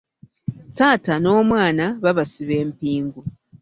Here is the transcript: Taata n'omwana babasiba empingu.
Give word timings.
Taata 0.77 1.13
n'omwana 1.19 1.85
babasiba 2.03 2.53
empingu. 2.63 3.21